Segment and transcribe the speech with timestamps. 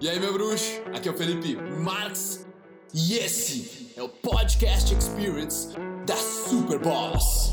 [0.00, 0.80] E aí, meu bruxo?
[0.94, 2.46] Aqui é o Felipe Marx
[2.94, 5.76] e esse é o Podcast Experience
[6.06, 7.52] da Super Boss.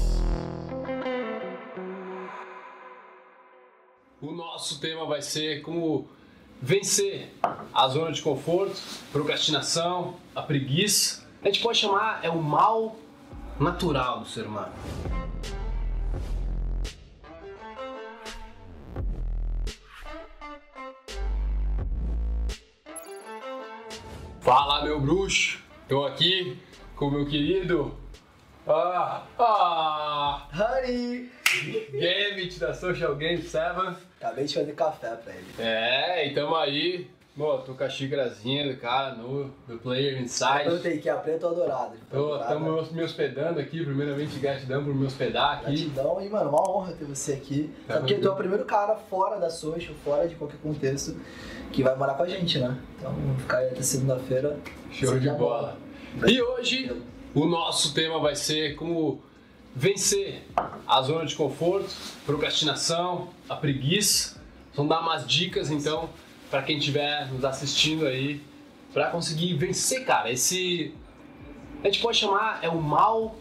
[4.22, 6.08] O nosso tema vai ser como
[6.62, 7.34] vencer
[7.74, 8.80] a zona de conforto,
[9.12, 11.28] procrastinação, a preguiça.
[11.42, 12.96] A gente pode chamar é o mal
[13.60, 14.72] natural do ser humano.
[24.46, 25.58] Fala, meu bruxo!
[25.90, 26.56] Tô aqui
[26.96, 27.98] com o meu querido.
[28.68, 31.32] Ah, ah, Honey!
[31.92, 33.98] Gambit da Social Game 7.
[34.22, 35.48] Acabei de fazer café pra ele.
[35.58, 37.10] É, e tamo aí.
[37.38, 40.64] Pô, tô com a xícarazinha do cara no do Player Eu Inside.
[40.64, 41.98] perguntei que é a preta ou a dourada.
[42.10, 45.66] Falou Tô, tamo me hospedando aqui, primeiramente gratidão por me hospedar aqui.
[45.66, 47.70] Gratidão e, mano, uma honra ter você aqui.
[47.86, 48.22] Tá porque bom.
[48.22, 51.20] tu é o primeiro cara fora da social, fora de qualquer contexto,
[51.74, 52.78] que vai morar com a gente, né?
[52.98, 54.58] Então, ficar aí até segunda-feira.
[54.90, 55.78] Show de Seja bola.
[56.26, 57.02] E hoje
[57.34, 59.22] o nosso tema vai ser como
[59.76, 60.42] vencer
[60.88, 61.94] a zona de conforto,
[62.26, 64.42] procrastinação, a preguiça.
[64.74, 66.10] Vamos dar umas dicas então
[66.50, 68.42] para quem estiver nos assistindo aí
[68.94, 70.32] para conseguir vencer, cara.
[70.32, 70.94] Esse
[71.84, 73.36] a gente pode chamar é o mal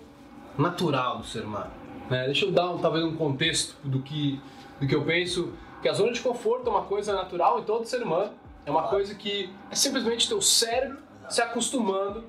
[0.58, 1.70] natural do ser humano.
[2.10, 2.26] né?
[2.26, 4.38] Deixa eu dar um- talvez um contexto do que
[4.80, 7.86] do que eu penso que a zona de conforto é uma coisa natural em todo
[7.86, 8.32] ser humano.
[8.66, 10.98] É uma coisa que é simplesmente teu cérebro
[11.30, 12.24] se acostumando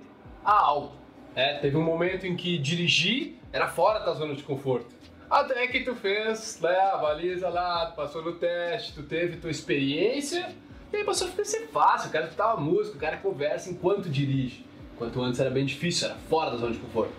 [0.46, 0.92] a algo.
[1.36, 4.88] É, teve um momento em que dirigir era fora da zona de conforto.
[5.30, 9.50] Até que tu fez né, a baliza lá, tu passou no teste, tu teve tua
[9.52, 10.56] experiência,
[10.96, 14.10] e aí passou a ficar ser fácil, o cara escutava música, o cara conversa enquanto
[14.10, 14.66] dirige.
[14.96, 17.12] Enquanto antes era bem difícil, era fora da zona de conforto.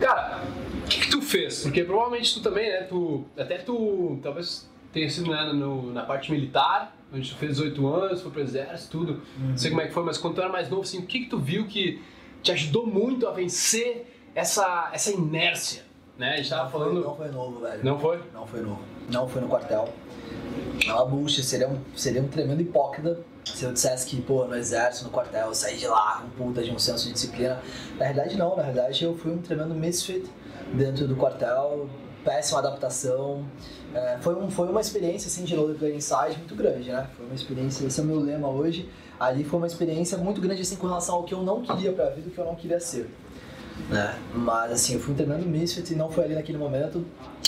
[0.00, 0.42] Cara,
[0.84, 1.62] o que, que tu fez?
[1.62, 2.82] Porque provavelmente tu também, né?
[2.82, 7.86] Tu, até tu talvez tenha sido né, no- na parte militar, onde tu fez 18
[7.86, 9.22] anos, foi pro exército, tudo.
[9.38, 11.20] Não sei como é que foi, mas quando tu era mais novo, assim, o que,
[11.20, 12.02] que tu viu que
[12.42, 15.84] te ajudou muito a vencer essa, essa inércia?
[16.18, 16.32] Né?
[16.34, 17.00] A gente tava Não foi- falando.
[17.04, 17.84] Não foi novo, velho.
[17.84, 18.18] Não foi?
[18.32, 18.80] Não foi novo.
[19.08, 19.88] Não foi no quartel.
[20.86, 24.56] É uma bucha, seria um, seria um tremendo hipócrita se eu dissesse que, pô, no
[24.56, 27.60] exército, no quartel, eu saí de lá com puta de um senso de disciplina.
[27.98, 28.56] Na realidade, não.
[28.56, 30.24] Na realidade, eu fui um tremendo misfit
[30.72, 31.88] dentro do quartel,
[32.24, 33.44] péssima adaptação.
[33.94, 37.06] É, foi, um, foi uma experiência, assim, de Play Inside muito grande, né?
[37.16, 38.88] Foi uma experiência, esse é o meu lema hoje.
[39.20, 42.10] Ali foi uma experiência muito grande, assim, com relação ao que eu não queria pra
[42.10, 43.08] vida o que eu não queria ser.
[43.88, 44.18] Né?
[44.32, 47.04] Mas, assim, eu fui tremendo misfit e não foi ali naquele momento.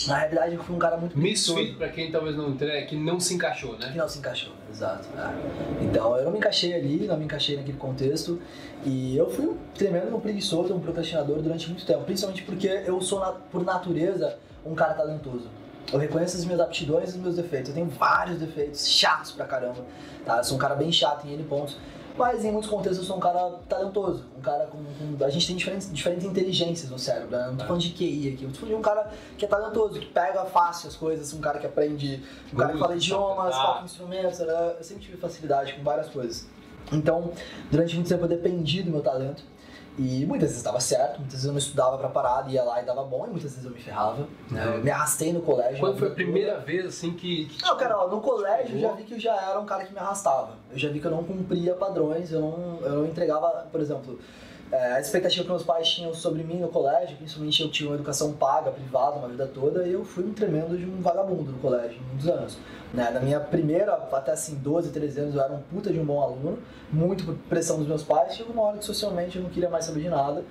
[0.07, 1.19] Na realidade, eu fui um cara muito.
[1.19, 3.95] Misfit, pra quem talvez não é que não se encaixou, que né?
[3.97, 5.09] não se encaixou, exato.
[5.17, 5.85] é.
[5.85, 8.41] Então eu não me encaixei ali, não me encaixei naquele contexto
[8.85, 13.01] e eu fui um tremendo um preguiçoso, um procrastinador durante muito tempo, principalmente porque eu
[13.01, 13.21] sou
[13.51, 15.49] por natureza um cara talentoso.
[15.93, 17.69] Eu reconheço as minhas aptidões e os meus defeitos.
[17.69, 19.85] Eu tenho vários defeitos chatos pra caramba,
[20.25, 20.39] tá?
[20.39, 21.79] Eu sou um cara bem chato em N pontos.
[22.17, 24.79] Mas em muitos contextos eu sou um cara talentoso, um cara com.
[24.79, 27.47] com- a gente tem diferentes, diferentes inteligências no cérebro, né?
[27.49, 30.01] Não tô falando de QI aqui, eu tô falando de um cara que é talentoso,
[30.01, 32.23] que pega fácil as coisas, um cara que aprende,
[32.53, 33.67] um cara que fala idiomas, cantar.
[33.75, 34.75] toca instrumentos, né?
[34.79, 36.47] eu sempre tive facilidade com várias coisas.
[36.93, 37.33] Então,
[37.71, 39.43] durante muito tempo eu dependi do meu talento.
[39.99, 42.85] E muitas vezes estava certo, muitas vezes eu não estudava pra parada, ia lá e
[42.85, 44.27] dava bom, e muitas vezes eu me ferrava.
[44.51, 44.75] né?
[44.77, 45.81] Eu me arrastei no colégio.
[45.81, 47.47] Quando foi a primeira vez, assim, que.
[47.47, 49.85] que Não, cara, ó, no colégio eu já vi que eu já era um cara
[49.85, 50.51] que me arrastava.
[50.71, 54.19] Eu já vi que eu não cumpria padrões, eu não, eu não entregava, por exemplo,
[54.73, 57.95] é, a expectativa que meus pais tinham sobre mim no colégio, principalmente eu tinha uma
[57.95, 61.59] educação paga, privada, uma vida toda, e eu fui um tremendo de um vagabundo no
[61.59, 62.59] colégio, muitos anos.
[62.93, 63.09] Né?
[63.11, 66.21] Na minha primeira, até assim, 12, 13 anos, eu era um puta de um bom
[66.21, 66.59] aluno,
[66.91, 69.85] muito por pressão dos meus pais, chegou uma hora que socialmente eu não queria mais
[69.85, 70.45] saber de nada.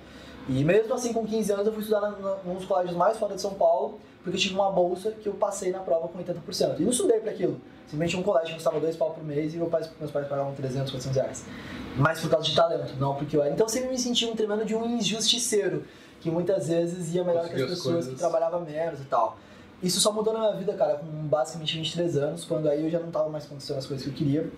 [0.48, 2.12] E mesmo assim, com 15 anos, eu fui estudar
[2.44, 5.34] num dos colégios mais foda de São Paulo, porque eu tive uma bolsa que eu
[5.34, 6.80] passei na prova com 80%.
[6.80, 7.60] E não estudei para aquilo.
[7.84, 10.52] Simplesmente um colégio que custava dois pau por mês e meu pai, meus pais pagavam
[10.52, 11.44] 300, 400 reais.
[11.96, 13.54] Mas por causa de talento, não porque eu era.
[13.54, 15.84] Então eu sempre me senti um tremendo de um injusticeiro,
[16.20, 18.12] que muitas vezes ia melhor que Conseguiu as as pessoas coisas.
[18.14, 19.38] que trabalhavam menos e tal.
[19.80, 22.98] Isso só mudou na minha vida, cara, com basicamente 23 anos, quando aí eu já
[22.98, 24.50] não tava mais conquistando as coisas que eu queria,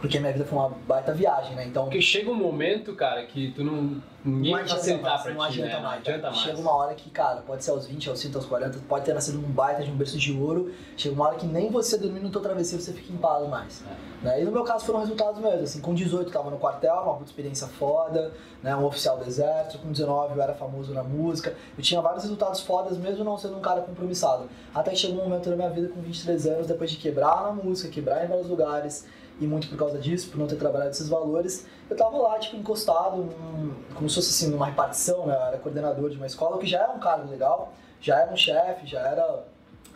[0.00, 1.64] porque minha vida foi uma baita viagem, né?
[1.66, 4.00] Então Porque chega um momento, cara, que tu não.
[4.24, 5.74] Ninguém não adianta facilitar mais, pra não ti, adianta né?
[5.74, 6.00] Não mais.
[6.00, 6.34] adianta cara.
[6.34, 6.44] mais.
[6.44, 9.14] Chega uma hora que, cara, pode ser aos 20, aos 30, aos 40, pode ter
[9.14, 10.72] nascido num baita de um berço de ouro.
[10.96, 13.84] Chega uma hora que nem você dormir no teu travesseiro você fica empado mais.
[14.22, 14.42] Né?
[14.42, 15.62] E no meu caso foram resultados mesmo.
[15.62, 18.32] Assim, com 18 eu tava no quartel, uma puta experiência foda,
[18.62, 18.74] né?
[18.74, 19.78] um oficial do exército.
[19.78, 21.54] Com 19 eu era famoso na música.
[21.78, 24.48] Eu tinha vários resultados fodas, mesmo não sendo um cara compromissado.
[24.74, 27.52] Até que chegou um momento na minha vida com 23 anos, depois de quebrar na
[27.52, 29.06] música, quebrar em vários lugares.
[29.38, 32.56] E muito por causa disso, por não ter trabalhado esses valores, eu tava lá, tipo,
[32.56, 35.34] encostado, num, como se fosse assim, numa repartição, né?
[35.34, 38.36] Eu era coordenador de uma escola, que já era um cargo legal, já era um
[38.36, 39.44] chefe, já era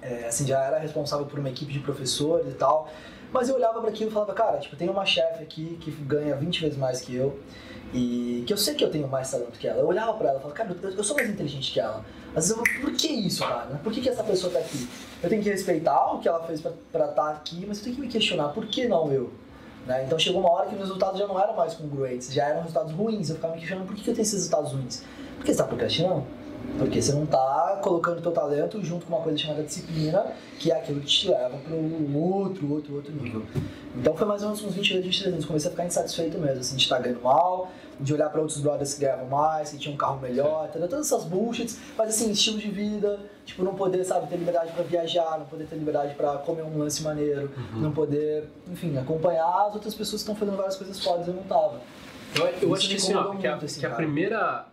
[0.03, 2.89] é, assim, já era responsável por uma equipe de professores e tal.
[3.33, 6.35] Mas eu olhava para aquilo e falava, cara, tipo, tem uma chefe aqui que ganha
[6.35, 7.39] 20 vezes mais que eu
[7.93, 9.81] e que eu sei que eu tenho mais talento que ela.
[9.81, 12.05] Eu olhava para ela e falava, cara, eu sou mais inteligente que ela.
[12.29, 13.81] Às vezes eu falava, por que isso, cara?
[13.83, 14.89] Por que, que essa pessoa tá aqui?
[15.23, 17.97] Eu tenho que respeitar o que ela fez para estar tá aqui, mas eu tenho
[17.97, 19.33] que me questionar, por que não eu?
[19.87, 20.05] Né?
[20.05, 22.93] Então chegou uma hora que os resultados já não eram mais congruentes, já eram resultados
[22.93, 23.29] ruins.
[23.29, 25.03] Eu ficava me questionando, por que, que eu tenho esses resultados ruins?
[25.37, 26.25] Porque você está procrastinando.
[26.79, 30.77] Porque você não está colocando teu talento junto com uma coisa chamada disciplina, que é
[30.77, 33.43] aquilo que te leva para um outro, outro, outro nível.
[33.97, 35.45] Então foi mais ou menos uns 20 anos, 23 anos.
[35.45, 38.95] Comecei a ficar insatisfeito mesmo, assim, de estar ganhando mal, de olhar para outros brothers
[38.95, 40.89] que ganhavam mais, que tinham um carro melhor, entendeu?
[40.89, 44.85] todas essas bullshits, mas assim, estilo de vida, tipo, não poder, sabe, ter liberdade para
[44.85, 47.81] viajar, não poder ter liberdade para comer um lance maneiro, uhum.
[47.81, 51.35] não poder, enfim, acompanhar as outras pessoas que estão fazendo várias coisas fodas e eu
[51.35, 51.81] não tava.
[52.37, 54.67] Eu, eu acho que, assim, ó, que, a, assim, que a primeira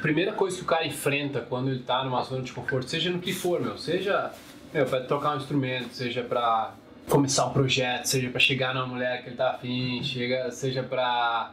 [0.00, 3.18] primeira coisa que o cara enfrenta quando ele tá numa zona de conforto, seja no
[3.18, 4.32] que for, meu, seja
[4.72, 6.74] meu, pra trocar um instrumento, seja pra
[7.08, 11.52] começar um projeto, seja pra chegar numa mulher que ele tá afim, chega, seja pra,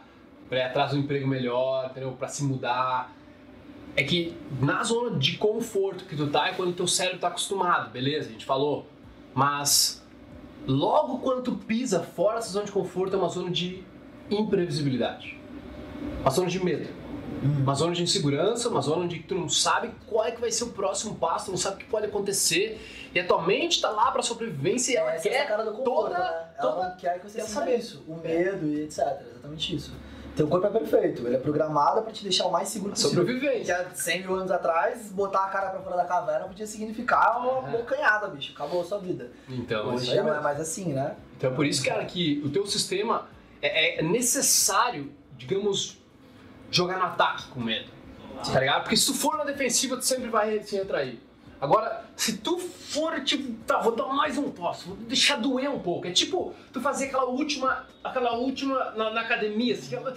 [0.50, 2.12] pra ir atrás de um emprego melhor, entendeu?
[2.12, 3.14] Pra se mudar.
[3.96, 7.90] É que na zona de conforto que tu tá é quando teu cérebro tá acostumado,
[7.92, 8.28] beleza?
[8.28, 8.86] A gente falou.
[9.34, 10.06] Mas
[10.68, 13.84] logo quando tu pisa fora dessa zona de conforto é uma zona de
[14.30, 15.40] imprevisibilidade.
[16.22, 17.05] Uma zona de medo
[17.46, 20.66] uma zona de insegurança, uma zona onde tu não sabe qual é que vai ser
[20.66, 22.80] o próximo passo, não sabe o que pode acontecer.
[23.14, 25.64] E a tua mente tá lá pra sobrevivência e ela Essa quer é a cara
[25.64, 26.46] do conforto, toda, né?
[26.60, 26.82] toda...
[26.82, 28.04] Ela quer que você saber isso.
[28.08, 29.00] O medo e etc.
[29.22, 29.94] Exatamente isso.
[30.36, 33.20] Teu corpo é perfeito, ele é programado pra te deixar o mais seguro possível.
[33.20, 33.64] Sobrevivência.
[33.64, 37.40] Que há 100 mil anos atrás, botar a cara pra fora da caverna podia significar
[37.40, 37.72] uma uhum.
[37.72, 38.52] bocanhada, bicho.
[38.52, 39.32] Acabou a sua vida.
[39.48, 41.16] Então, Hoje já não é mais assim, né?
[41.38, 43.30] Então é por isso, cara, que o teu sistema
[43.62, 46.04] é, é necessário, digamos,
[46.72, 47.90] jogar no ataque com medo.
[48.44, 48.84] Tá ligado?
[48.84, 51.20] Porque se tu for na defensiva, tu sempre vai se retrair.
[51.60, 55.80] Agora, se tu for tipo, tá, vou dar mais um passo, vou deixar doer um
[55.80, 56.06] pouco.
[56.06, 60.16] É tipo, tu fazer aquela última, aquela última na, na academia, assim, aquela,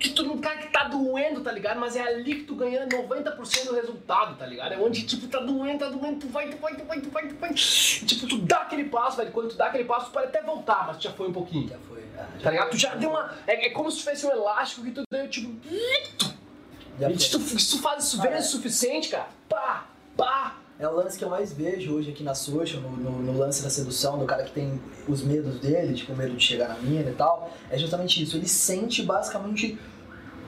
[0.00, 1.78] que tu não cara que tá doendo, tá ligado?
[1.78, 4.72] Mas é ali que tu ganha 90% do resultado, tá ligado?
[4.72, 7.28] É onde, tipo, tá doendo, tá doendo, tu vai, tu vai, tu vai, tu vai,
[7.28, 7.52] tu vai.
[7.52, 9.30] Tipo, tu dá aquele passo, velho.
[9.30, 11.68] Quando tu dá aquele passo, tu pode até voltar, mas já foi um pouquinho.
[11.68, 11.98] Já foi.
[12.00, 12.70] É, já tá ligado?
[12.70, 13.34] Tu já deu uma.
[13.46, 15.54] É, é como se tivesse um elástico que tu deu, tipo.
[15.68, 19.86] E se tu, se tu faz isso vezes o suficiente, cara, pá,
[20.16, 20.56] pá.
[20.80, 23.62] É o lance que eu mais vejo hoje aqui na social, no, no, no, lance
[23.62, 26.76] da sedução, do cara que tem os medos dele, tipo, o medo de chegar na
[26.76, 27.50] mina e tal.
[27.70, 28.38] É justamente isso.
[28.38, 29.78] Ele sente basicamente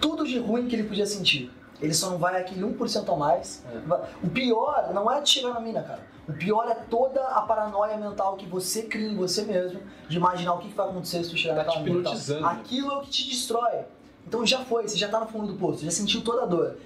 [0.00, 1.50] tudo de ruim que ele podia sentir.
[1.82, 3.62] Ele só não vai aquele 1% a mais.
[3.70, 4.26] É.
[4.26, 6.00] O pior não é de chegar na mina, cara.
[6.26, 10.54] O pior é toda a paranoia mental que você cria em você mesmo, de imaginar
[10.54, 12.10] o que vai acontecer se tu chegar tá naquela mina.
[12.48, 13.80] Aquilo é o que te destrói.
[14.26, 16.78] Então já foi, você já tá no fundo do poço, já sentiu toda a dor.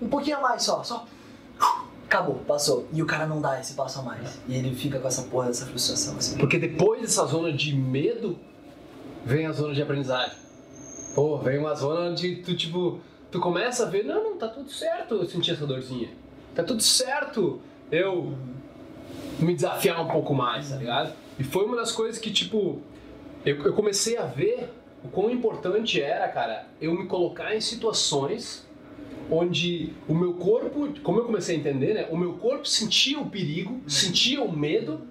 [0.00, 1.04] Um pouquinho a mais só, só.
[2.14, 2.86] Acabou, passou.
[2.92, 4.40] E o cara não dá esse passo a mais.
[4.46, 6.16] E ele fica com essa porra dessa frustração.
[6.16, 6.38] Assim.
[6.38, 8.38] Porque depois dessa zona de medo,
[9.24, 10.38] vem a zona de aprendizagem.
[11.12, 13.00] Pô, vem uma zona onde tu, tipo,
[13.32, 16.08] tu começa a ver, não, não, tá tudo certo eu sentir essa dorzinha.
[16.54, 18.38] Tá tudo certo eu
[19.40, 21.12] me desafiar um pouco mais, tá ligado?
[21.36, 22.80] E foi uma das coisas que, tipo,
[23.44, 24.72] eu, eu comecei a ver
[25.02, 28.64] o quão importante era, cara, eu me colocar em situações
[29.30, 33.30] onde o meu corpo, como eu comecei a entender, né, o meu corpo sentia o
[33.30, 35.02] perigo, sentia o medo,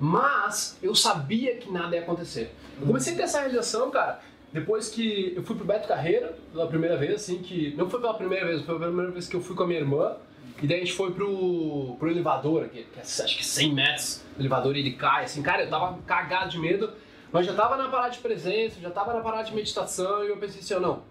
[0.00, 2.54] mas eu sabia que nada ia acontecer.
[2.80, 4.20] Eu comecei a ter essa realização, cara,
[4.52, 8.14] depois que eu fui pro Beto Carreira, pela primeira vez, assim, que não foi pela
[8.14, 10.16] primeira vez, foi pela primeira vez que eu fui com a minha irmã,
[10.62, 14.22] e daí a gente foi pro, pro elevador, que, que é, acho que 100 metros,
[14.36, 16.92] o elevador ele cai, assim, cara, eu tava cagado de medo,
[17.32, 20.36] mas já estava na parada de presença, já estava na parada de meditação e eu
[20.36, 21.02] pensei assim, não,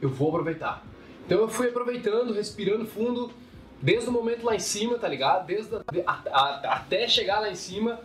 [0.00, 0.84] eu vou aproveitar.
[1.26, 3.32] Então eu fui aproveitando, respirando fundo,
[3.80, 5.46] desde o momento lá em cima, tá ligado?
[5.46, 8.00] Desde a, a, a, até chegar lá em cima.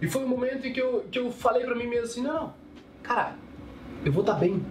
[0.00, 2.34] E foi um momento em que eu, que eu falei pra mim mesmo assim, não,
[2.34, 2.54] não,
[3.02, 3.34] cara,
[4.04, 4.64] eu vou estar tá bem.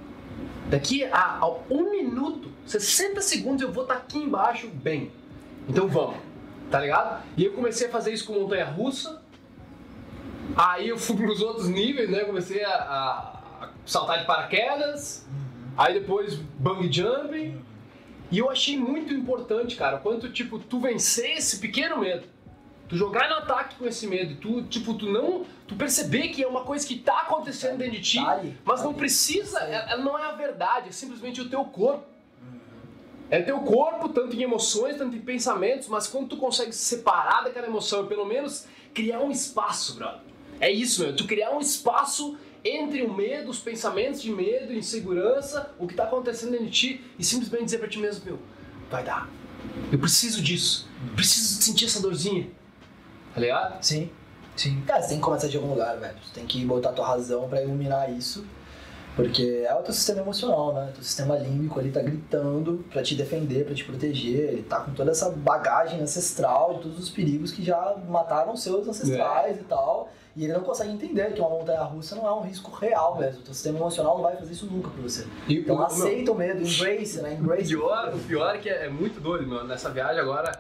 [0.70, 5.12] Daqui a, a, um minuto, 60 segundos eu vou estar tá aqui embaixo bem.
[5.68, 6.18] Então vamos,
[6.70, 7.24] tá ligado?
[7.36, 9.24] E eu comecei a fazer isso com montanha russa,
[10.56, 12.24] Aí eu fui pros outros níveis, né?
[12.26, 15.26] Comecei a, a saltar de paraquedas,
[15.78, 17.62] aí depois bang jumping.
[18.32, 22.28] E eu achei muito importante, cara, quanto tipo tu vencer esse pequeno medo.
[22.88, 26.48] Tu jogar no ataque com esse medo, tu tipo tu não, tu perceber que é
[26.48, 28.20] uma coisa que tá acontecendo dentro de ti,
[28.64, 32.06] mas não precisa, ela não é a verdade, é simplesmente o teu corpo.
[33.32, 37.44] É teu corpo, tanto em emoções, tanto em pensamentos, mas quando tu consegue se separar
[37.44, 40.22] daquela emoção e pelo menos criar um espaço, brother
[40.60, 41.16] é isso, meu.
[41.16, 46.06] Tu criar um espaço entre o medo, os pensamentos de medo, insegurança, o que está
[46.06, 48.40] acontecendo dentro de ti e simplesmente dizer para ti mesmo, meu,
[48.90, 49.30] vai dar.
[49.92, 50.88] Eu preciso disso.
[51.08, 52.48] Eu preciso sentir essa dorzinha.
[53.34, 53.84] tá ligado?
[53.84, 54.10] Sim,
[54.56, 54.82] sim.
[54.88, 56.16] Cara, você tem que começar de algum lugar, velho.
[56.24, 58.44] Você tem que botar tua razão pra iluminar isso.
[59.16, 60.90] Porque é o teu sistema emocional, né?
[60.90, 64.50] O teu sistema límbico ali tá gritando pra te defender, pra te proteger.
[64.50, 68.86] Ele tá com toda essa bagagem ancestral de todos os perigos que já mataram seus
[68.88, 70.12] ancestrais e tal.
[70.36, 73.40] E ele não consegue entender que uma montanha russa não é um risco real mesmo.
[73.40, 75.26] O teu sistema emocional não vai fazer isso nunca pra você.
[75.48, 77.30] E Então o- o meu- aceita o medo, embrace, né?
[77.40, 77.70] O Embrace.
[77.70, 79.64] pior, o pior é que é, é muito doido, meu.
[79.64, 80.52] Nessa viagem agora,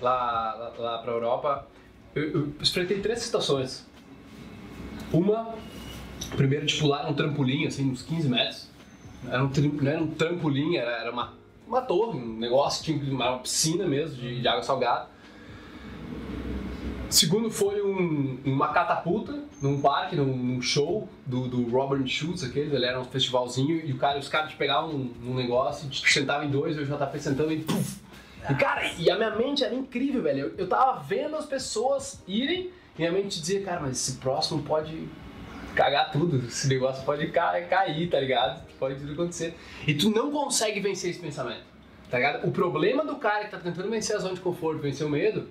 [0.00, 1.66] lá, lá, lá pra Europa,
[2.14, 3.86] eu, eu enfrentei três situações.
[5.12, 5.54] Uma,
[6.36, 8.66] primeiro de pular num trampolim, assim, uns 15 metros.
[9.28, 9.48] Era um,
[9.82, 11.34] não era um trampolim, era, era uma,
[11.66, 15.06] uma torre, um negócio, tinha uma piscina mesmo de, de água salgada.
[17.10, 22.74] Segundo foi um- uma catapulta num parque, num, num show do, do Robert Schultz, aquele,
[22.74, 26.50] ele era um festivalzinho, e o cara, os caras pegavam num, num negócio, sentavam em
[26.50, 28.00] dois, eu já tava sentando e puf!
[28.50, 30.38] E cara, e a minha mente era incrível, velho.
[30.46, 34.62] Eu, eu tava vendo as pessoas irem, e a mente dizia, cara, mas esse próximo
[34.62, 35.08] pode
[35.74, 38.62] cagar tudo, esse negócio pode ca- cair, tá ligado?
[38.78, 39.54] Pode tudo acontecer.
[39.86, 41.62] E tu não consegue vencer esse pensamento,
[42.10, 42.46] tá ligado?
[42.46, 45.48] O problema do cara que tá tentando vencer a zona de conforto, vencer o medo,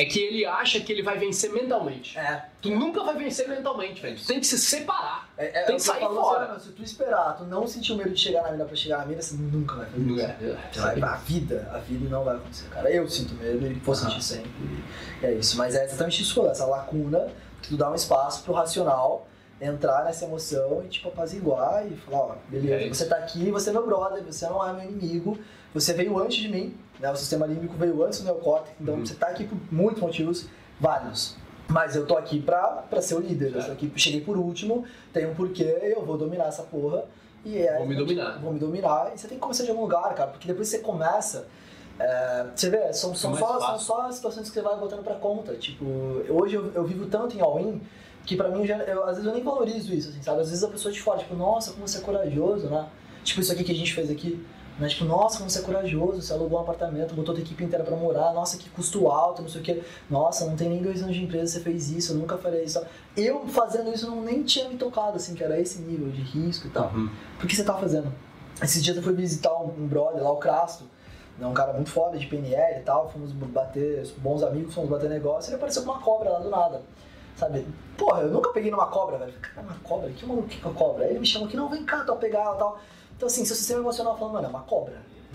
[0.00, 2.18] é que ele acha que ele vai vencer mentalmente.
[2.18, 2.46] É.
[2.62, 4.16] Tu nunca vai vencer mentalmente, velho.
[4.16, 5.28] Tu tem que se separar.
[5.36, 6.52] É, é, Tem é que sair falo, fora.
[6.52, 8.98] assim, Se tu esperar, tu não sentir o medo de chegar na mina pra chegar
[8.98, 10.58] na mina, você nunca vai fazer isso.
[10.72, 12.90] Você vai, a vida, a vida não vai acontecer, cara.
[12.90, 14.50] Eu sinto medo e vou sentir sempre.
[15.22, 15.58] E é isso.
[15.58, 17.28] Mas é exatamente isso, essa lacuna
[17.60, 19.26] que tu dá um espaço pro racional
[19.60, 23.68] entrar nessa emoção e, tipo, apaziguar e falar, ó, beleza, É você tá aqui, você
[23.68, 25.38] é meu brother, você não é meu inimigo,
[25.74, 27.10] você veio antes de mim, né?
[27.10, 29.06] O sistema límbico veio antes do neocórtex, então Uhum.
[29.06, 30.46] você tá aqui por muitos motivos
[30.78, 31.36] válidos.
[31.68, 33.66] Mas eu tô aqui pra, pra ser o líder, eu Certo.
[33.66, 37.04] tô aqui, cheguei por último, tem um porquê, eu vou dominar essa porra.
[37.44, 38.38] E é, Vou me dominar.
[38.40, 39.12] Vou me dominar.
[39.14, 41.46] E você tem que começar de algum lugar, cara, porque depois que você começa.
[41.98, 45.14] é, você vê, são, são, mais só, são só situações que você vai botando pra
[45.14, 45.54] conta.
[45.54, 45.84] Tipo,
[46.28, 47.80] hoje eu, eu vivo tanto em all-in
[48.26, 50.40] que pra mim, eu já, eu, às vezes eu nem valorizo isso, assim, sabe?
[50.40, 52.86] Às vezes a pessoa de fora, tipo, nossa, como você é corajoso, né?
[53.22, 54.44] Tipo, isso aqui que a gente fez aqui.
[54.80, 54.88] Né?
[54.88, 57.94] Tipo, nossa, como você é corajoso, você alugou um apartamento, botou a equipe inteira pra
[57.94, 59.82] morar, nossa, que custo alto, não sei o que.
[60.08, 62.82] Nossa, não tem nem dois anos de empresa, você fez isso, eu nunca faria isso.
[63.14, 66.66] Eu fazendo isso não nem tinha me tocado, assim, que era esse nível de risco
[66.66, 66.90] e tal.
[66.94, 67.10] Uhum.
[67.38, 68.10] Por que você tá fazendo?
[68.62, 70.84] Esses dias eu fui visitar um, um brother lá, o Crasto,
[71.38, 75.10] né, um cara muito foda de PNL e tal, fomos bater, bons amigos, fomos bater
[75.10, 76.80] negócio, e ele apareceu com uma cobra lá do nada.
[77.36, 77.66] Sabe?
[77.98, 79.32] Porra, eu nunca peguei numa cobra, velho.
[79.32, 80.10] Falei, Cara, uma cobra?
[80.10, 81.04] Que maluco que é uma cobra?
[81.04, 82.80] Aí ele me chamou aqui, não, vem cá, tu vai pegar e tal.
[83.20, 84.94] Então assim, seu sistema emocional falando, mano, é uma cobra.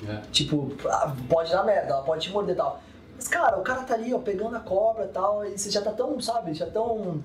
[0.10, 0.22] É.
[0.32, 2.80] Tipo, ah, pode dar merda, ela pode te morder e tal.
[3.16, 5.84] Mas, cara, o cara tá ali, ó, pegando a cobra e tal, e você já
[5.84, 7.22] tá tão, sabe, já tão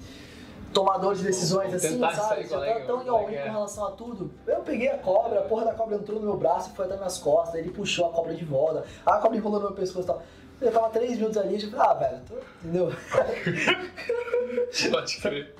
[0.70, 2.42] tomador de decisões assim, sabe?
[2.42, 3.46] é tá tão em qual all que é.
[3.46, 4.30] com relação a tudo.
[4.46, 6.94] Eu peguei a cobra, a porra da cobra entrou no meu braço e foi até
[6.94, 10.08] minhas costas, ele puxou a cobra de volta, a cobra enrolou no meu pescoço e
[10.08, 10.22] tal.
[10.60, 12.92] Eu tava três minutos ali, eu falei, ah, velho, tô- entendeu?
[14.90, 15.54] Pode crer.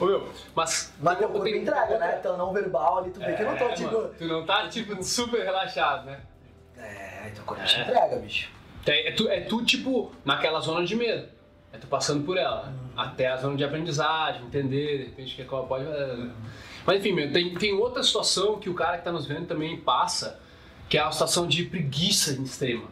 [0.00, 0.92] Ô meu, mas.
[1.00, 2.16] Mas meu corpo entrega, né?
[2.18, 3.92] Então não verbal ali, tu vê que eu não tô É, tipo.
[3.92, 6.20] mano, tu não tá, tipo, super relaxado, né?
[6.76, 7.82] É, então corpo te É.
[7.82, 8.50] entrega, bicho.
[8.86, 11.28] É, é tu, é tu, tipo, naquela zona de medo.
[11.72, 12.66] É tu passando por ela.
[12.66, 12.72] né?
[12.96, 15.84] Até a zona de aprendizagem, entender, de repente que a coisa pode.
[15.86, 16.16] é.
[16.86, 19.76] Mas enfim, meu, tem, tem outra situação que o cara que tá nos vendo também
[19.78, 20.40] passa,
[20.88, 22.88] que é a situação de preguiça extrema.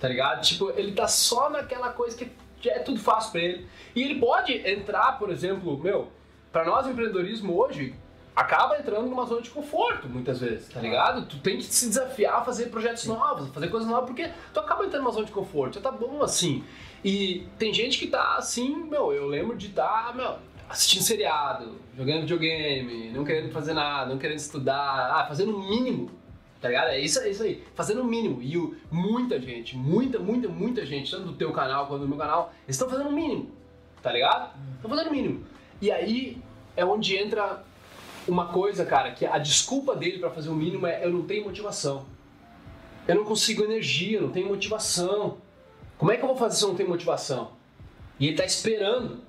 [0.00, 0.42] Tá ligado?
[0.42, 2.30] Tipo, ele tá só naquela coisa que
[2.68, 3.66] é tudo fácil pra ele.
[3.94, 6.08] E ele pode entrar, por exemplo, meu,
[6.52, 7.94] pra nós empreendedorismo hoje
[8.34, 11.26] acaba entrando numa zona de conforto, muitas vezes, tá ligado?
[11.26, 14.60] Tu tem que se desafiar a fazer projetos novos, a fazer coisas novas, porque tu
[14.60, 16.62] acaba entrando numa zona de conforto, já tá bom assim.
[17.04, 20.36] E tem gente que tá assim, meu, eu lembro de estar, meu,
[20.68, 26.08] assistindo seriado, jogando videogame, não querendo fazer nada, não querendo estudar, ah, fazendo o mínimo,
[26.60, 26.88] tá ligado?
[26.88, 28.42] É isso, é isso aí, fazendo o mínimo.
[28.42, 32.18] E o- muita gente, muita, muita, muita gente, tanto do teu canal quanto do meu
[32.18, 33.50] canal, estão fazendo o mínimo,
[34.02, 34.52] tá ligado?
[34.76, 35.44] Estão fazendo o mínimo.
[35.80, 36.38] E aí
[36.76, 37.64] é onde entra
[38.26, 41.44] uma coisa, cara, que a desculpa dele pra fazer o mínimo é eu não tenho
[41.44, 42.06] motivação.
[43.06, 45.38] Eu não consigo energia, eu não tenho motivação.
[45.96, 47.52] Como é que eu vou fazer se eu não tenho motivação?
[48.20, 49.20] E ele tá esperando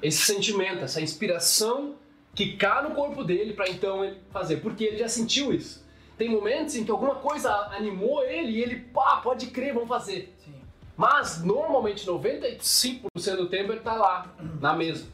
[0.00, 1.96] esse sentimento, essa inspiração
[2.34, 5.84] quicar no corpo dele pra então ele fazer, porque ele já sentiu isso.
[6.18, 10.34] Tem momentos em que alguma coisa animou ele e ele, pá, pode crer, vamos fazer.
[10.44, 10.54] Sim.
[10.96, 15.06] Mas normalmente 95% do tempo ele tá lá, na mesa.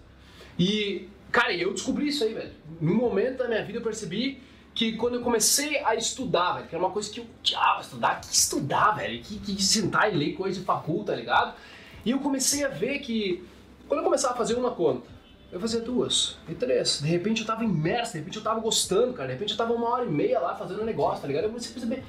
[0.58, 2.52] E, cara, eu descobri isso aí, velho.
[2.80, 4.42] Num momento da minha vida eu percebi
[4.74, 8.20] que quando eu comecei a estudar, velho, que era uma coisa que eu odiava estudar,
[8.20, 11.54] que estudar, velho, que, que sentar e ler coisa de faculta, tá ligado?
[12.02, 13.46] E eu comecei a ver que
[13.86, 15.06] quando eu começava a fazer uma conta,
[15.54, 17.00] eu fazia duas e três.
[17.00, 19.28] De repente eu tava imerso, de repente eu tava gostando, cara.
[19.28, 21.44] De repente eu tava uma hora e meia lá fazendo um negócio, tá ligado?
[21.44, 22.04] Eu comecei a perceber,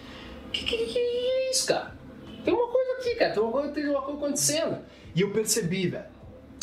[0.51, 1.93] que, que, que é isso, cara?
[2.43, 4.77] Tem uma coisa aqui, cara, tem uma coisa, tem uma coisa acontecendo.
[5.15, 6.05] E eu percebi, velho,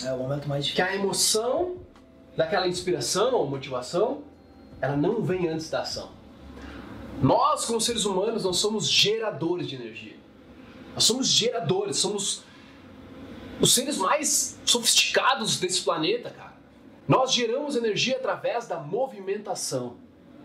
[0.04, 0.90] É o momento mais que difícil.
[0.92, 1.76] a emoção
[2.36, 4.22] daquela inspiração ou motivação,
[4.80, 6.10] ela não vem antes da ação.
[7.20, 10.16] Nós, como seres humanos, não somos geradores de energia.
[10.94, 12.42] Nós somos geradores, somos
[13.60, 16.51] os seres mais sofisticados desse planeta, cara.
[17.06, 19.96] Nós geramos energia através da movimentação.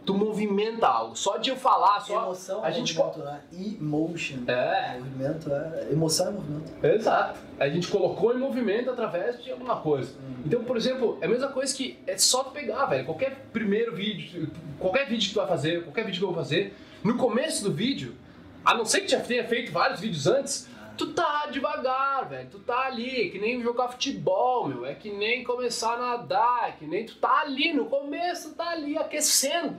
[0.05, 1.17] Tu movimenta algo.
[1.17, 3.41] Só de eu falar, só Emoção a é gente movimento, né?
[3.51, 4.37] Emotion.
[4.47, 4.97] É.
[4.99, 5.87] Movimento é.
[5.91, 6.85] Emoção é movimento.
[6.85, 7.39] Exato.
[7.59, 10.13] A gente colocou em movimento através de alguma coisa.
[10.45, 13.03] Então, por exemplo, é a mesma coisa que é só tu pegar, velho.
[13.05, 14.49] Qualquer primeiro vídeo,
[14.79, 16.73] qualquer vídeo que tu vai fazer, qualquer vídeo que eu vou fazer,
[17.03, 18.15] no começo do vídeo,
[18.63, 22.49] a não ser que já tenha feito vários vídeos antes, tu tá devagar, velho.
[22.49, 24.85] Tu tá ali, é que nem jogar futebol, meu.
[24.85, 28.69] É que nem começar a nadar, é que nem tu tá ali no começo, tá
[28.69, 29.77] ali aquecendo.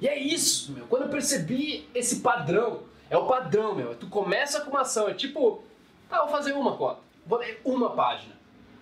[0.00, 0.86] E é isso, meu.
[0.86, 3.94] Quando eu percebi esse padrão, é o padrão, meu.
[3.94, 5.62] Tu começa com uma ação, é tipo,
[6.08, 7.00] tá, vou fazer uma conta.
[7.26, 8.34] Vou ler uma página.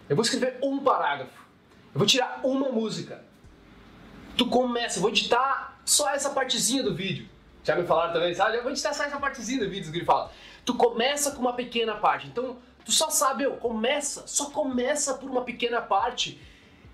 [0.09, 1.47] Eu vou escrever um parágrafo.
[1.95, 3.25] Eu vou tirar uma música.
[4.37, 7.29] Tu começa, eu vou editar só essa partezinha do vídeo.
[7.63, 8.57] Já me falaram também, sabe?
[8.57, 10.31] Eu vou editar só essa partezinha do vídeo que ele fala.
[10.65, 12.27] Tu começa com uma pequena parte.
[12.27, 16.41] Então, tu só sabe, eu começa, só começa por uma pequena parte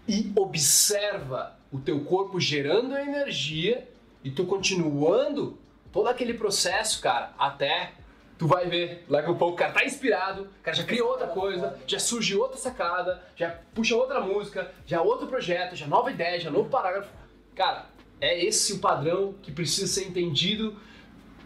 [0.08, 3.88] e observa o teu corpo gerando energia
[4.22, 5.58] e tu continuando
[5.92, 7.92] todo aquele processo, cara, até
[8.38, 11.78] tu vai ver, daqui a pouco o cara tá inspirado, cara já cria outra coisa,
[11.86, 16.50] já surge outra sacada, já puxa outra música, já outro projeto, já nova ideia, já
[16.50, 17.10] novo parágrafo.
[17.54, 17.86] Cara,
[18.20, 20.76] é esse o padrão que precisa ser entendido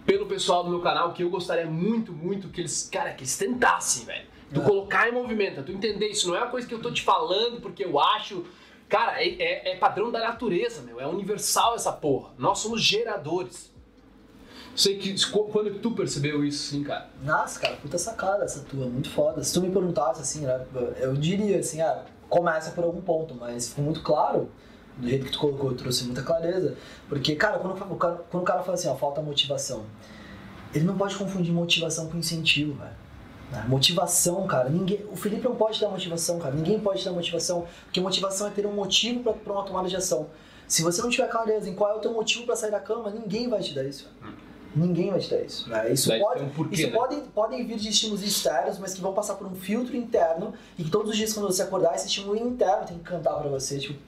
[0.06, 3.36] pelo pessoal do meu canal, que eu gostaria muito, muito que eles, cara, que eles
[3.36, 4.26] tentassem, velho.
[4.52, 4.64] Tu É.
[4.64, 7.60] colocar em movimento, tu entender isso, não é uma coisa que eu tô te falando
[7.60, 8.44] porque eu acho.
[8.88, 11.00] Cara, é, é- é padrão da natureza, meu.
[11.00, 12.30] É universal essa porra.
[12.36, 13.70] Nós somos geradores.
[14.74, 17.08] Sei que qu- quando tu percebeu isso, sim, cara.
[17.22, 19.42] Nossa, cara, puta sacada essa tua, muito foda.
[19.44, 20.64] Se tu me perguntasse assim, né,
[20.98, 24.50] eu diria assim, ah, começa por algum ponto, mas ficou muito claro,
[25.00, 26.76] do jeito que tu colocou, trouxe muita clareza.
[27.08, 29.84] Porque, cara, quando o cara, quando o cara fala assim, ó, falta motivação,
[30.74, 32.90] ele não pode confundir motivação com incentivo, velho.
[33.50, 33.64] né?
[33.68, 35.04] Motivação, cara, ninguém.
[35.10, 36.54] O Felipe não pode dar motivação, cara.
[36.54, 39.96] Ninguém pode dar motivação, porque motivação é ter um motivo pra, pra uma tomada de
[39.96, 40.28] ação.
[40.68, 43.10] Se você não tiver clareza em qual é o teu motivo pra sair da cama,
[43.10, 44.08] ninguém vai te dar isso.
[44.72, 45.68] Ninguém vai te dar isso.
[45.68, 45.92] né?
[45.92, 46.92] Isso Daí pode, um porquê, isso né?
[46.96, 50.84] podem, podem vir de estímulos externos, mas que vão passar por um filtro interno e
[50.84, 53.80] que todos os dias quando você acordar, esse estímulo interno tem que cantar pra você,
[53.80, 53.98] tipo,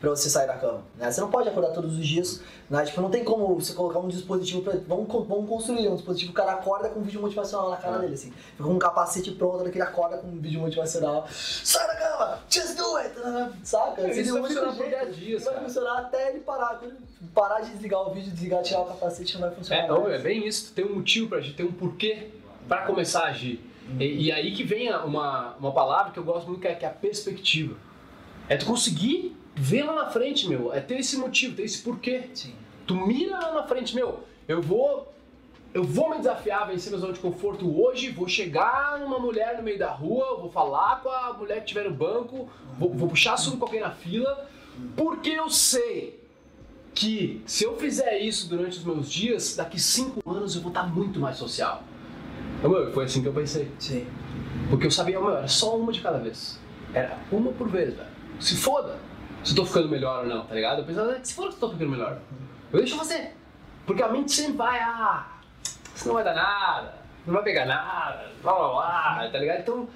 [0.00, 0.82] pra você sair da cama.
[0.96, 1.10] Né?
[1.10, 2.84] Você não pode acordar todos os dias, né?
[2.84, 4.72] Tipo, não tem como você colocar um dispositivo pra.
[4.88, 7.98] Vamos, vamos construir um dispositivo, o cara acorda com um vídeo motivacional na cara Ah.
[7.98, 8.30] dele, assim.
[8.32, 11.26] Fica com um capacete pronto, ele acorda com um vídeo motivacional.
[11.30, 12.38] Sai da cama!
[12.48, 13.14] Just do it!
[13.62, 14.02] Saca?
[14.06, 14.90] Isso Seria vai funcionar por jeito.
[15.04, 15.66] 10 dias, Vai cara.
[15.66, 16.78] funcionar até ele parar.
[16.78, 17.00] Quando ele
[17.34, 19.84] parar de desligar o vídeo, desligar, tirar o capacete, não vai funcionar.
[19.84, 20.14] É, mais.
[20.14, 22.28] é bem isso, tem um motivo pra agir, tem um porquê
[22.66, 23.64] pra começar a agir.
[23.98, 26.84] E, e aí que vem uma, uma palavra que eu gosto muito, que é, que
[26.84, 27.76] é a perspectiva.
[28.48, 30.72] É tu conseguir ver lá na frente, meu.
[30.72, 32.30] É ter esse motivo, ter esse porquê.
[32.32, 32.54] Sim.
[32.86, 34.20] Tu mira lá na frente, meu.
[34.48, 35.12] Eu vou.
[35.72, 39.62] Eu vou me desafiar vencer minha zona de conforto hoje, vou chegar numa mulher no
[39.62, 43.34] meio da rua, vou falar com a mulher que estiver no banco, vou, vou puxar
[43.34, 44.50] assunto com alguém na fila,
[44.96, 46.18] porque eu sei
[46.92, 50.92] que se eu fizer isso durante os meus dias, daqui cinco anos eu vou estar
[50.92, 51.84] muito mais social.
[52.60, 53.70] Meu, foi assim que eu pensei.
[53.78, 54.04] Sim.
[54.68, 56.58] Porque eu sabia, meu, era só uma de cada vez.
[56.92, 58.10] Era uma por vez, velho.
[58.40, 58.98] Se foda
[59.44, 60.80] se eu tô ficando melhor ou não, tá ligado?
[60.80, 62.18] Eu pensava, "Ah, se foda se eu tô ficando melhor.
[62.72, 63.32] Eu deixo você.
[63.86, 65.26] Porque a mente sempre vai, ah,
[65.94, 66.94] isso não vai dar nada,
[67.26, 69.60] não vai pegar nada, blá blá blá, tá ligado?
[69.60, 69.88] Então,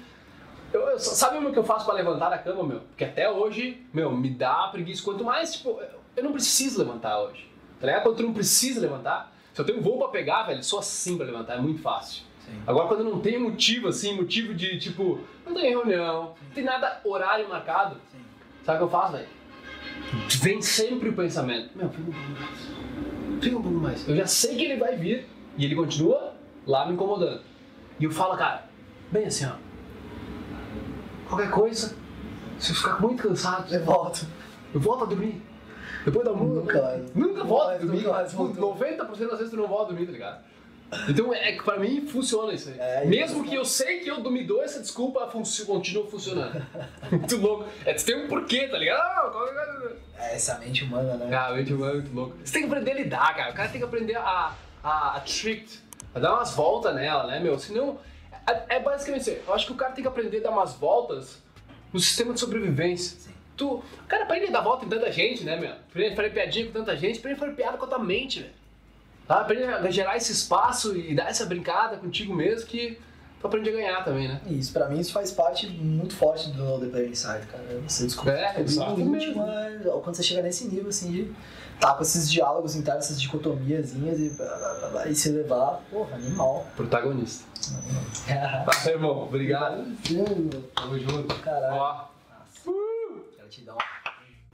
[0.73, 2.79] eu, eu- sabe o que eu faço pra levantar da cama, meu?
[2.81, 5.03] Porque até hoje, meu, me dá preguiça.
[5.03, 8.03] Quanto mais, tipo, eu- eu não preciso levantar hoje, tá ligado?
[8.03, 11.15] Quando tu não precisa levantar, se eu tenho um voo pra pegar, velho, sou assim
[11.15, 12.23] pra levantar, é muito fácil.
[12.45, 12.61] Sim.
[12.67, 16.99] Agora, quando não tem motivo, assim, motivo de, tipo, não tem reunião, não tem nada
[17.05, 18.19] horário marcado, Sim.
[18.65, 19.27] Sabe o que eu faço, velho?
[20.41, 24.07] Vem sempre o pensamento, meu, fica um pouco mais, fica um pouco mais.
[24.09, 26.33] Eu já sei que ele vai vir e ele continua
[26.65, 27.41] lá me incomodando.
[27.99, 28.65] E eu falo, cara,
[29.11, 29.51] bem assim, ó,
[31.27, 31.95] qualquer coisa,
[32.59, 34.25] se eu ficar muito cansado, Eu volto.
[34.73, 35.41] eu volto a dormir.
[36.03, 37.01] Depois da música.
[37.15, 37.27] Nunca.
[37.27, 37.97] Nunca volto a dormir.
[37.97, 38.75] nunca mais Tipo, voltou.
[38.77, 40.43] 90% das vezes tu não volta a dormir, tá ligado?
[41.09, 42.75] Então, é que pra mim funciona isso aí.
[42.79, 46.65] É, Mesmo que eu sei que eu me dou essa desculpa, funci- continua funcionando.
[47.11, 47.65] muito louco.
[47.85, 48.99] É, tu tem um porquê, tá ligado?
[49.01, 51.35] Ah, coisa- É, essa mente humana, né?
[51.35, 52.35] Ah, mente humana é muito louco.
[52.43, 53.51] Você tem que aprender a lidar, cara.
[53.51, 55.79] O cara tem que aprender a, a, a trick,
[56.13, 57.57] a dar umas voltas nela, né, meu?
[57.59, 57.99] Senão,
[58.47, 59.29] é, é basicamente isso.
[59.31, 59.41] aí.
[59.45, 61.41] Eu acho que o cara tem que aprender a dar umas voltas
[61.91, 63.17] no sistema de sobrevivência.
[63.19, 63.31] Sim.
[63.57, 65.73] Tu, cara, pra ele dar volta em tanta gente, né, meu?
[65.91, 68.41] Pra ele fazer piadinha com tanta gente, pra ele fazer piada com a tua mente,
[68.41, 68.53] velho.
[69.27, 69.43] Tá?
[69.43, 72.99] Pra ele gerar esse espaço e dar essa brincada contigo mesmo que
[73.41, 74.39] tu aprende a ganhar também, né?
[74.47, 77.63] Isso, pra mim isso faz parte muito forte do the Player Inside, cara.
[77.87, 79.25] Você descobre É, tudo exatamente.
[79.27, 81.33] íntimo, é, quando você chega nesse nível, assim, de
[81.79, 84.31] tá com esses diálogos internos, essas dicotomiazinhas e,
[85.09, 86.65] e se levar, porra, animal.
[86.75, 87.45] Protagonista.
[88.25, 89.23] Tá, irmão.
[89.23, 89.85] Obrigado.
[90.75, 91.35] Tamo junto.
[91.41, 91.75] Caralho.
[91.75, 92.05] Ó.
[93.37, 93.77] Gratidão.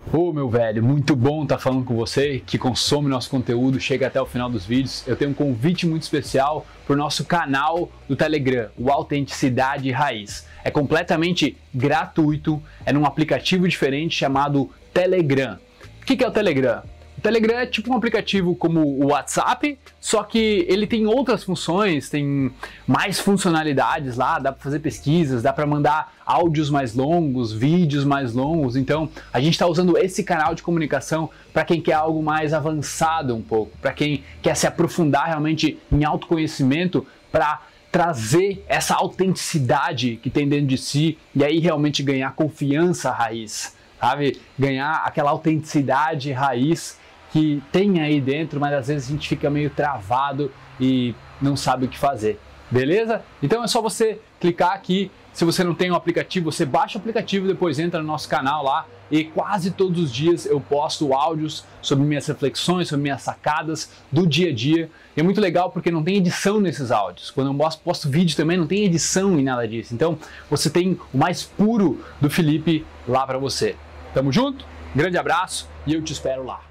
[0.10, 4.20] Ô meu velho, muito bom estar falando com você que consome nosso conteúdo, chega até
[4.22, 5.08] o final dos vídeos.
[5.08, 10.46] Eu tenho um convite muito especial para o nosso canal do Telegram, o Autenticidade Raiz.
[10.66, 15.58] É completamente gratuito, é num aplicativo diferente chamado Telegram.
[16.02, 16.82] O que é o Telegram?
[17.22, 22.52] Telegram é tipo um aplicativo como o WhatsApp, só que ele tem outras funções, tem
[22.88, 28.34] mais funcionalidades lá, dá para fazer pesquisas, dá para mandar áudios mais longos, vídeos mais
[28.34, 28.76] longos.
[28.76, 33.36] Então, a gente está usando esse canal de comunicação para quem quer algo mais avançado
[33.36, 40.30] um pouco, para quem quer se aprofundar realmente em autoconhecimento, para trazer essa autenticidade que
[40.30, 44.40] tem dentro de si e aí realmente ganhar confiança raiz, sabe?
[44.58, 47.01] Ganhar aquela autenticidade raiz
[47.32, 51.86] que tem aí dentro, mas às vezes a gente fica meio travado e não sabe
[51.86, 52.40] o que fazer.
[52.70, 53.22] Beleza?
[53.42, 55.12] Então é só você clicar aqui.
[55.34, 58.64] Se você não tem o aplicativo, você baixa o aplicativo, depois entra no nosso canal
[58.64, 63.92] lá e quase todos os dias eu posto áudios sobre minhas reflexões, sobre minhas sacadas
[64.12, 64.90] do dia a dia.
[65.16, 67.30] E é muito legal porque não tem edição nesses áudios.
[67.30, 69.94] Quando eu posto, posto vídeo também não tem edição e nada disso.
[69.94, 70.18] Então
[70.50, 73.76] você tem o mais puro do Felipe lá para você.
[74.14, 74.66] Tamo junto?
[74.96, 76.71] Grande abraço e eu te espero lá.